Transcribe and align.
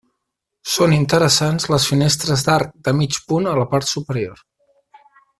Són 0.75 0.93
interessants 0.95 1.67
les 1.73 1.85
finestres 1.91 2.45
d'arc 2.47 2.73
de 2.87 2.93
mig 3.01 3.19
punt 3.33 3.51
a 3.53 3.57
la 3.63 3.67
part 3.75 3.91
superior. 3.95 4.41